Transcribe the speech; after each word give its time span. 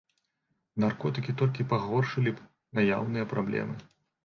Наркотыкі 0.83 1.35
толькі 1.41 1.67
пагоршылі 1.75 2.35
б 2.39 2.81
наяўныя 2.81 3.31
праблемы. 3.37 3.81